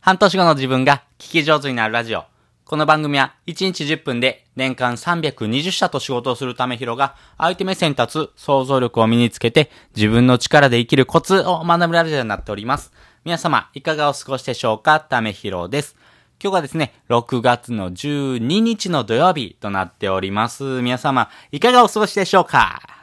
[0.00, 2.24] 半年後の自分が聞き上手になるラジオ。
[2.64, 12.92] この番組は1日10分で年間320社と仕事をするためひろが相手目線立つ想像力を身につけて自分の力で生きるコツを学ぶラジオになっております。
[13.26, 15.00] 皆様いかがお過ごしでしょうか？
[15.00, 15.96] ためひろです。
[16.42, 20.64] 今日はですね、6月の12日の土曜日となっております。
[20.80, 22.99] 皆様いかがお過ごしでしょうか？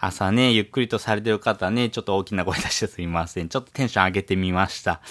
[0.00, 3.50] 朝ね、ゆっくりとされてる方ね、ちょっと大きな声出してすみません。
[3.50, 5.02] ちょっとテンション上げてみました。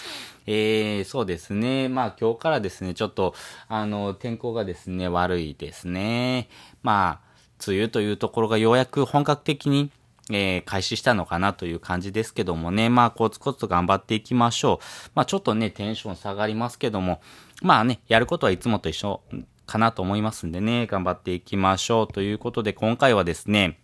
[0.48, 1.90] えー、そうですね。
[1.90, 3.36] まあ今日からですね、ちょっと、
[3.68, 6.50] あの、天候がですね、悪いですね。
[6.82, 7.30] まあ、
[7.68, 9.92] 梅雨というところがようやく本格的に、
[10.32, 15.10] えー、開始したのかなという感じですけどもね、まあ、コツコツと頑張っていきましょう。
[15.14, 17.22] まあ、ちょっとね、テンション下がりますけども、
[17.62, 19.22] まあね、やることはいつもと一緒
[19.68, 22.08] かなと思いますんでね、頑張っていきましょう。
[22.08, 23.78] ということで、今回はですね、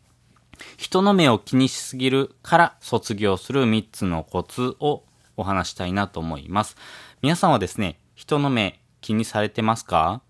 [0.78, 5.04] 人の目を気にしすぎるから卒業する3つのコツを
[5.38, 6.76] お話したいなと思います。
[7.22, 10.22] 皆さんはですね、人の目気にされてますか？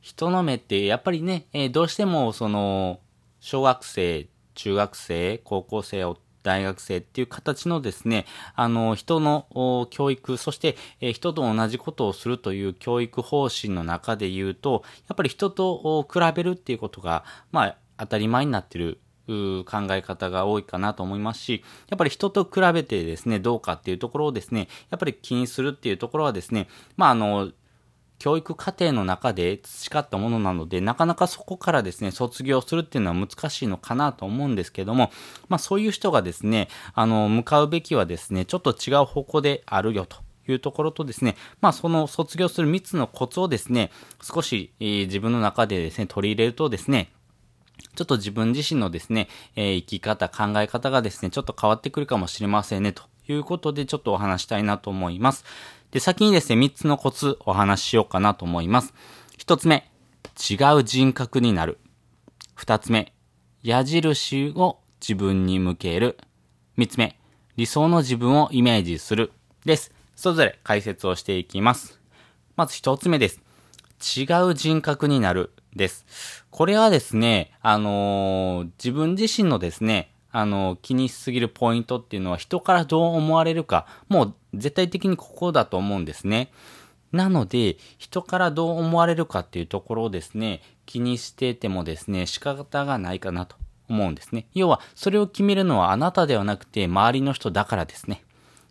[0.00, 3.00] 人の目ってやっぱりね、えーどうしてもその、
[3.40, 6.04] 小学生、中学生、高校生、
[6.42, 19.00] 大学生っていう形のですね、あの、人の教育、そして、えー人と同じことをするという教育方針の中で言うと、やっぱり人と比べるっていうことが、まあ、当たり前になってる
[19.64, 27.50] 考え方が多いかなと思いますし、やっぱり人と比べてですね、どうかっていうところをですね、やっぱり気にするっていうところはですね、まああの、
[28.18, 35.12] 教育課程の中で培ったものなので、なかなかそこからですね、卒業するっていうのは難しいのかなと思うんですけども、
[35.48, 40.16] まあそういう人がですね、あの、向かうべきはですね、ちょっと違う方向であるよと。
[40.52, 43.90] いうところとですね、まあその卒業する3つのコツをですね、
[44.22, 47.12] 少し、自分の中でですね、取り入れるとですね、
[47.94, 55.44] ちょっと自分自身のですね、えー生き方、考え方がですね、ちょっと変わってくるかもしれませんね、ということで、ちょっとお話したいなと思います。
[55.90, 58.94] で、先にですね、3つのコツお話ししようかなと思います。
[59.38, 59.90] 1つ目、
[60.38, 61.78] 違う人格になる。
[62.56, 63.12] 2つ目、
[63.62, 66.18] 矢印を自分に向ける。
[66.76, 67.18] 3つ目、
[67.56, 69.32] 理想の自分をイメージする。
[69.64, 69.92] です。
[70.14, 72.00] それぞれ解説をしていきます。
[72.56, 73.40] まず1つ目です。
[74.16, 76.44] 違う人格になるです。
[76.50, 86.52] これはですね、あのー自分自身のですね、あのー気にしすぎるポイントっていうのは人からどう思われるか、もう絶対的にここだと思うんですね。
[87.12, 93.56] なので、人からどう思われるかっていうところをですね、気にしててもですね、仕方がないかなと
[93.88, 94.46] 思うんですね。
[94.54, 98.22] 要は、それを決めるのはあなたではなくて、周りの人だからですね。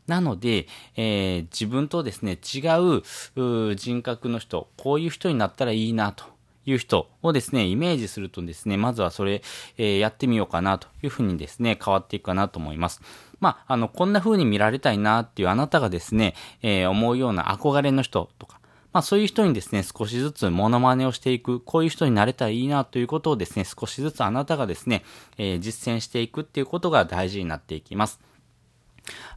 [0.06, 6.26] なので、えー自分とですね、違う人格の人、こういう人になったらいいなと
[6.68, 9.42] いう人をですね、イメージするとですね、まずはそれ、
[9.78, 13.02] えーやってみようかなというふうにですね、変わっていくかなと思います。
[13.40, 18.60] まあ、あの、こんな風に見られたいなっていうあなたがですね、えー思うような憧れの人とか、
[18.92, 25.04] まあそういう人にですね、少しずつモノマネをしていく、こういう人になれたらいいなということをですね、少しずつあなたがですね、
[25.38, 28.20] えー実践していくっていうことが大事になっていきます。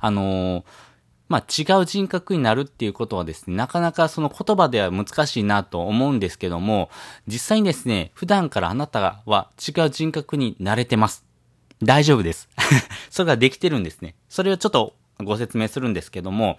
[0.00, 0.64] あのー
[1.30, 6.90] まあ、違う人格になるっていうことはですね、なかなかその言葉では難しいなと思うんですけども、
[7.28, 11.24] 実際にですね、普段からあなたは違う人格になれてます。
[11.84, 12.48] 大丈夫です。
[13.10, 14.16] それができてるんですね。
[14.28, 16.58] それをちょっとご説明するんですけども、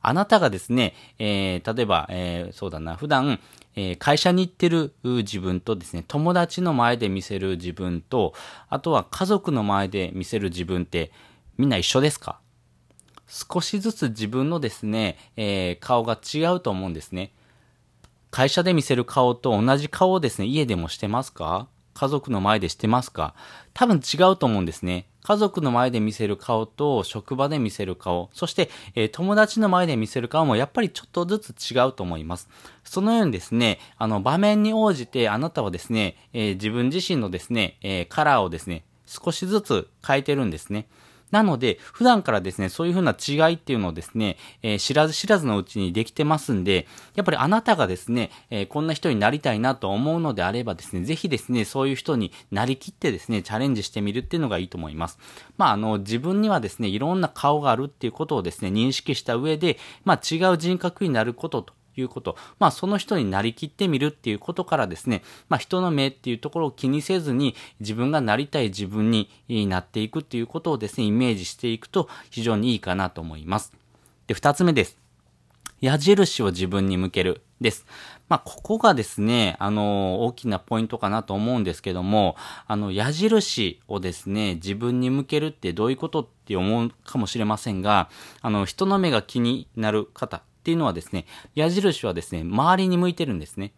[0.00, 3.40] あなたがですね、えー、例えば、えー、そうだな、普段、
[3.74, 8.34] えー会社に行ってる自分とですね、友達の前で見せる自分と、
[8.68, 11.10] あとは家族の前で見せる自分って、
[11.58, 12.38] みんな一緒ですか？
[13.32, 17.32] 少しずつ自分のですね、えー顔が違うと思うんですね。
[18.30, 21.66] 会社で見せる顔と同じ顔をですね、家でもしてますか？
[21.94, 23.34] 家族の前でしてますか？
[23.72, 25.06] 多分違うと思うんですね。
[25.22, 32.50] 家族の前で見せる顔と職場で見せる顔、そして、えー友達の前で見せる顔もやっぱりちょっとずつ違うと思います。
[32.84, 40.86] そのようにですね、あの場面に応じてあなたはですね、えー自分自身のですね、えーカラーをですね、少しずつ変えてるんですね。
[41.32, 43.16] なので、普段からですね、そういう風な
[43.48, 55.18] 違いっていうのをですね、えー知らず知らずのうちにできてますんで、やっぱりあなたがですね、えーこんな人になりたいなと思うのであればですね、ぜひですね、そういう人になりきってですね、チャレンジしてみるっていうのがいいと思います。
[55.56, 62.36] まあ、あの、自分にはですね、いろんな顔があるっていうことをですね、認識した上で、まあ、違う人格になることと、いうこと。
[62.58, 73.72] まあ、その人になりきってみるっていうことからですね、まあ、人の目っていうところを気にせずに、自分がなりたい自分になっていくっていうことをですね、イメージしていくと非常にいいかなと思います。
[74.26, 74.98] で、二つ目です。
[75.80, 77.86] 矢印を自分に向けるです。
[78.28, 82.36] まあ、ここがですね、あの、大きなポイントかなと思うんですけども、
[82.66, 88.10] あの、矢印をですね、自分に向けるってどういうことって思うかもしれませんが、
[88.42, 91.26] あの、人の目が気になる方、っていうのはですね、
[91.56, 93.72] 矢印はですね、周りに向いてるんですね。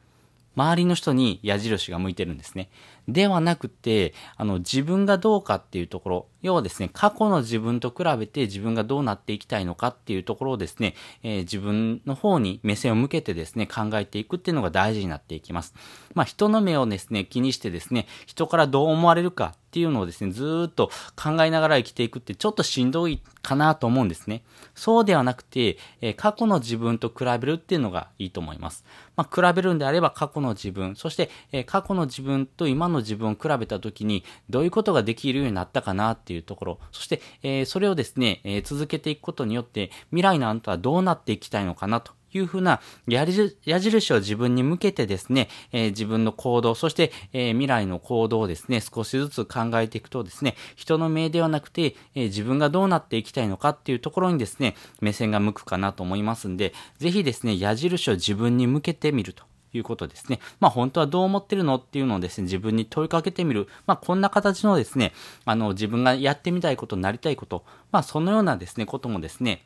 [0.55, 2.69] 周りの人に矢印が向いてるんですね。
[3.09, 15.73] ではなくて、あの、自分がどうかっていうところ、要はですね、過去の自分と比べて自分がどうなっていきたいのかっていうところをですね、えー、自分の方に目線を向けてですね、考えていくっていうのが大事になっていきます。
[16.13, 24.45] まあ、人の目をですね、気にしてですね、人からどう思われるかっていうのをですね、ずっと考えながら生きていくってちょっとしんどいかなと思うんですね。
[24.77, 28.85] そうではなくて、えー、過去の自分と比べるっていうのがいいと思います。
[29.17, 59.45] まあ、比べるんであれば過去の自分、そして、えー、過去の自分と今の自分を比べたときに、どういうことができるようになったかなっていういうところ、そして、えー、それをですね、え続けていくことによって、未来のあなたはどうなっていきたいのかなというふうな矢印を自分に向けてですね、えー、自分の行動、そして、えー、未来の行動をですね、少しずつ考えていくとですね、人の命ではなくて、えー、自分がどうなっていきたいのかっていうところにですね、目線が向くかなと思いますんで、ぜひですね、矢印を自分に向けてみると。
[59.75, 60.41] いうことですね。
[60.61, 63.69] まあ本当はどう思ってるのっていうのをですね、自分に問いかけてみる。
[63.87, 65.13] まあこんな形のですね、
[65.45, 69.65] あの自分がやってみたいこと、なりたいこと、まあそのようなですね、こともですね、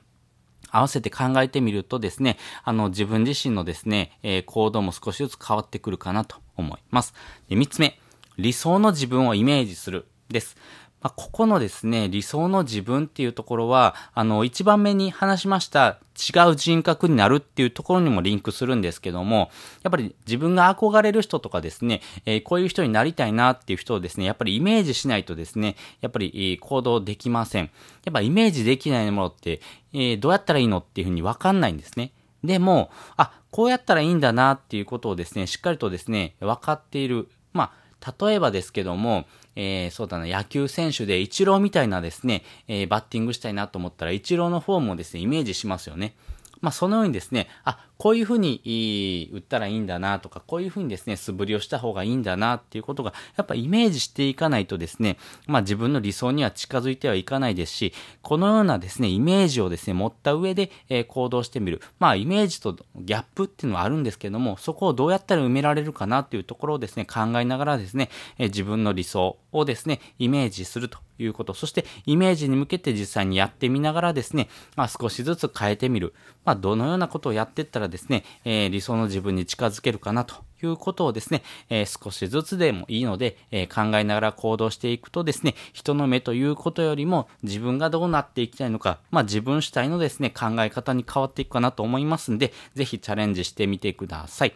[0.71, 7.15] 合わせて考えてみるとですね、あの、自分自身のですね、えー、行動も少しずつ変わってくるかなと思います。
[7.49, 7.99] で、三つ目、
[8.37, 10.57] 理想の自分をイメージするです。
[11.01, 19.51] まあ、ここのですね、理想の自分っていうところは、あの、一番目に話しました違う人格になるっていうところにもリンクするんですけども、
[19.83, 27.71] やっぱり自分が憧れる人とかですね、えー、こういう人になりたいなっていう人をですね、やっぱりイメージしないとですね、やっぱり行動できません。
[28.05, 29.61] やっぱイメージできないものって、
[29.93, 32.11] えー、どうやったらいいのっていうふうにわかんないんですね。
[32.43, 37.29] でも、あ、こうやったらいいんだなっていうことをですね、しっかりとですね、分かっている。
[37.53, 39.27] まあ、例えばですけども、
[39.61, 46.15] えー、そうだな、野球選手でイチローみたいなですね、えー、バッティングしたいなと思ったら、イチローの方もですね、イメージしますよね。
[46.61, 61.81] まあ、そのようにですね、あ、こういうふうに売ったらいいんだなとか、こういうふうにですね、素振りをした方がいいんだなっていうことが、やっぱイメージしていかないとですね、まあ自分の理想には近づいてはいかないですし、このようなですね、イメージをですね、持った上で、えー、行動してみる。
[61.99, 71.55] まあイメージとギャップっていうのはあるんですけども、そこをどうやったら埋められるかなっていうところをですね、考えながらですね、えー、自分の理想をですね、イメージするということ。
[71.55, 76.15] そして、イメージに向けて実際にやってみながらですね、まあ少しずつ変えてみる。
[76.45, 94.55] まあどのようなことをやっていったらですね、えー、理想の自分に近づけるかなということをですね、えー、少しずつでもいいので、えー、考えながら行動していくとですね、人の目ということよりも自分がどうなっていきたいのか、まあ自分主体のですね、考え方に変わっていくかなと思いますんで、ぜひチャレンジしてみてください。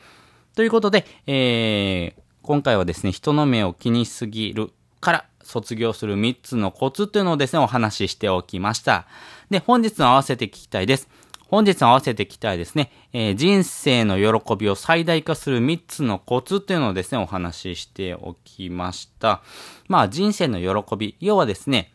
[0.54, 9.06] ということで、えー、今回はですね、人の目を気にしすぎるから卒業する3つのコツというのをですね、お話ししておきました。
[9.50, 11.08] で、本日の合わせて聞きたいです。
[11.52, 19.42] 本日の合わせて聞きたいですね、えー、人生の喜びを最大化する3つのコツというのをですね、お話ししておきました。
[19.86, 21.92] まあ、人生の喜び、要はですね、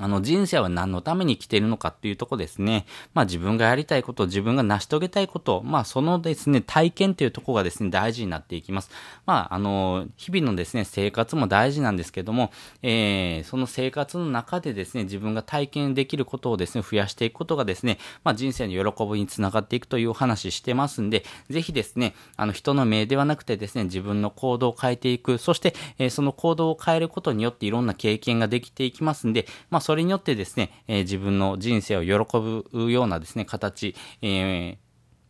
[0.00, 2.86] あの人生は何のために生きているのかっていうとこですね。
[3.14, 8.90] まあ自分がやりたいこと、自分が成し遂げたいこと、まあそのですね、体験っていうとこがですね、大事になっていきます。
[9.26, 12.52] まああの、日々のですね、生活も大事なんですけども、
[12.82, 34.76] えー、その生活の中でですね、自分が体験できることをですね、増やしていくことがですね、まあ人生の喜びにつながっていくというお話してますんで、ぜひですね、あの人の命ではなくてですね、自分の行動を変えていく、そして、えー、その行動を変えることによっていろんな経験ができていきますんで、まあそれによってですね、え、自分の人生を喜ぶようなですね、形、え、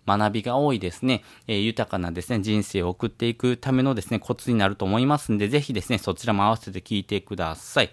[0.05, 7.91] 学びが多いですね、え、豊かなですね、人生を送っていくためのですね、コツになると思いますんで、ぜひですね、そちらも合わせて聞いてください。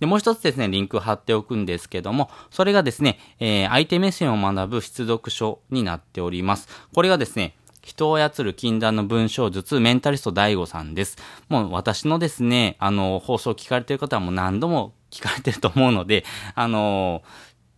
[0.00, 6.66] で、もう一つですね、リンク貼っておくんですけども、それがですね、えー、相手目線を学ぶ出読書になっております。
[6.92, 11.16] これがですね、人を操る禁断の文章術、メンタリスト DAIGO さんです。
[11.48, 16.24] もう私のですね、あの、放送を聞かれてる方はもう何度も聞かれてると思うので、
[16.54, 17.22] あの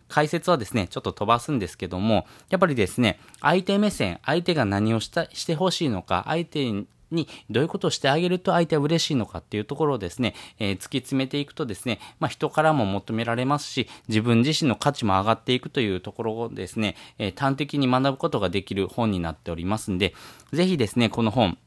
[0.08, 20.14] 解説はですね、ちょっと飛ばすんですけども、やっぱりですね、相手目線、相手が何をしたしてほしいのか、相手にどういうことをしてあげると相手は嬉しいのかっていうところをですね、えー、突き詰めていくとですね、まあ、人からも求められますし、自分自身の価値も上がっていくというところをですね、えー、端的に学ぶことができる本になっておりますんで、
[20.52, 21.58] ぜひですね、この本、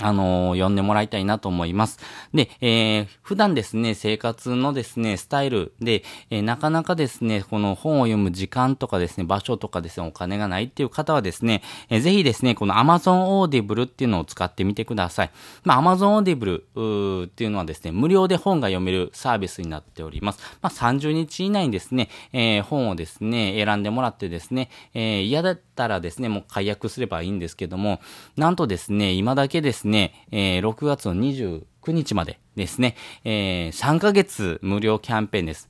[0.00, 1.98] あのー、読んでもらいたいなと思います。
[2.32, 15.30] で、えー、普段ですね、生活のですね、スタイルで、えー、なかなかですね、この本を読む時間とかですね、場所とかですね、お金がないっていう方はですね、えー、ぜひですね、この Amazon Audible っていうのを使ってみてください。
[15.64, 20.40] まあ、Amazon Audible っていうのはですね、無料で本が読めるサービスになっております。
[20.62, 28.00] まあ、30日以内にですね、えー、本をですね、選んでもらってですね、えー、嫌だったらですね、もう解約すればいいんですけども、
[28.36, 35.68] なんとですね、今だけですね、ねえー、6月の29日までですね、えー、3ヶ月無料キャンペーンです。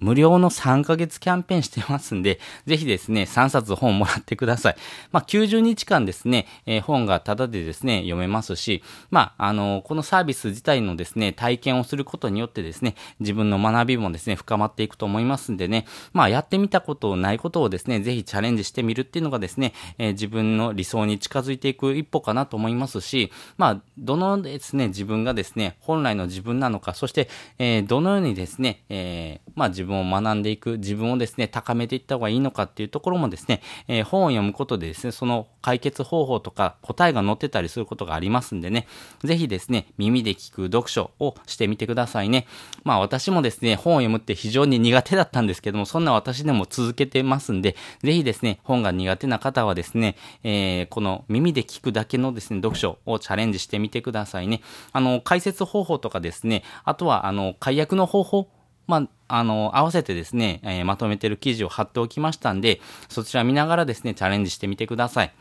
[0.00, 4.76] 無料の3ヶ月キャンペーンしてますんで、ぜひですね、3冊本もらってください。
[5.10, 27.28] まあ、90日間ですね、えー、本がタダでですね、読めますし、まあ、あのー、このサービス自体のですね、体験をすることによってですね、自分の学びもですね、深まっていくと思いますんでね、まあ、やってみたことないことをですね、ぜひチャレンジしてみるっていうのがですね、えー、自分の理想に近づいていく一歩かなと思いますし、まあ、どのですね、自分がですね、本来の自分なのか、そして、
[27.58, 38.86] えどのようにですね、えまあ、自分を学んでいく、自分をですね、高めていった方がいいのかっていうところもですね、えー、本を読むことでですね、その解決方法とか答えが載ってたりすることがありますんでね、
[39.24, 42.46] ぜひですね、耳で聞く読書をしてみてくださいね。
[42.84, 54.62] まあ私もですね、本を読むって非常に苦手だったんですけども、そんな私でも続けてますんで、ぜひですね、本が苦手な方はですね、えー、この耳で聞くだけのですね、読書をチャレンジしてみてくださいね。
[54.92, 58.48] あの、解説方法とかですね、あとは、あの、解約の方法
[58.88, 65.32] まあ、あの、合わせてですね、えー、まとめてる記事を貼っておきましたんで、そちら見ながらですね、チャレンジしてみてください。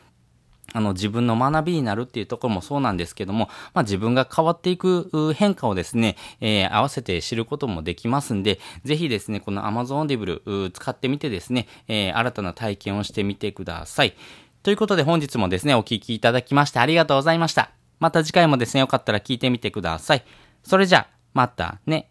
[0.74, 14.14] あの、自分の学びになるっていうところもそうなんですけども、まあ、自分が変わっていく変化をですね、えー、合わせて知ることもできますんで、ぜひですね、この Amazon Audible 使ってみてですね、えー、新たな体験をしてみてください。
[14.62, 17.72] ということで本日もですね、お聴きいただきましてありがとうございました。
[18.00, 20.26] また次回もですね、よかったら聞いてみてください。
[20.64, 22.10] それじゃあ、またね。